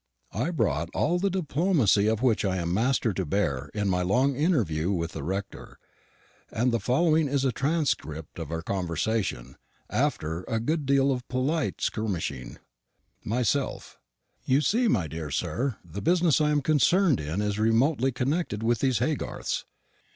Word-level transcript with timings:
I 0.33 0.49
brought 0.49 0.89
all 0.95 1.19
the 1.19 1.29
diplomacy 1.29 2.07
of 2.07 2.23
which 2.23 2.43
I 2.43 2.57
am 2.57 2.73
master 2.73 3.13
to 3.13 3.23
bear 3.23 3.69
in 3.75 3.87
my 3.87 4.01
long 4.01 4.35
interview 4.35 4.91
with 4.91 5.11
the 5.11 5.21
rector; 5.21 5.77
and 6.49 6.71
the 6.71 6.79
following 6.79 7.27
is 7.27 7.45
a 7.45 7.51
transcript 7.51 8.39
of 8.39 8.49
our 8.51 8.63
conversation, 8.63 9.57
after 9.91 10.43
a 10.47 10.59
good 10.59 10.87
deal 10.87 11.11
of 11.11 11.27
polite 11.27 11.81
skirmishing: 11.81 12.57
Myself. 13.23 13.99
You 14.43 14.61
see, 14.61 14.87
my 14.87 15.05
dear 15.07 15.29
sir, 15.29 15.77
the 15.85 16.01
business 16.01 16.41
I 16.41 16.49
am 16.49 16.63
concerned 16.63 17.19
in 17.19 17.39
is 17.39 17.59
remotely 17.59 18.11
connected 18.11 18.63
with 18.63 18.79
these 18.79 18.97
Haygarths. 18.97 19.65